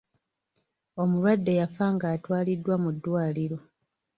[1.01, 3.57] Omulwadde yafa nga atwaliddwa mu ddwaliro.